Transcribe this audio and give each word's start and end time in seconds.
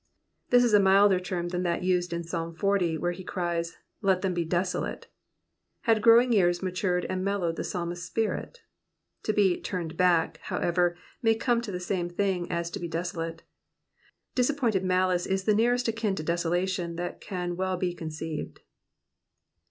'*'* 0.27 0.49
This 0.49 0.63
is 0.63 0.73
a 0.73 0.79
milder 0.79 1.19
term 1.19 1.49
than 1.49 1.61
that 1.61 1.83
used 1.83 2.11
in 2.11 2.23
Psalm 2.23 2.57
xl., 2.57 2.95
where 2.97 3.11
he 3.11 3.23
cries, 3.23 3.77
let 4.01 4.23
them 4.23 4.33
be 4.33 4.43
desolate/* 4.43 5.05
Had 5.81 6.01
growing 6.01 6.33
years 6.33 6.63
matured 6.63 7.05
and 7.05 7.23
mellowed 7.23 7.55
the 7.55 7.63
psalmist's 7.63 8.07
spirit? 8.07 8.63
To 9.21 9.31
be 9.31 9.61
'* 9.61 9.61
turned 9.61 9.97
back/' 9.97 10.37
however, 10.45 10.97
may 11.21 11.35
come 11.35 11.61
to 11.61 11.71
the 11.71 11.79
same 11.79 12.09
thing 12.09 12.51
as 12.51 12.71
to 12.71 12.79
he 12.79 12.87
desolate;" 12.87 13.43
disappointed 14.33 14.83
malice 14.83 15.27
is 15.27 15.43
the 15.43 15.53
nearest 15.53 15.87
akin 15.87 16.15
to 16.15 16.23
desolation 16.23 16.95
that 16.95 17.21
can 17.21 17.55
well 17.55 17.77
be 17.77 17.93
conceived. 17.93 18.61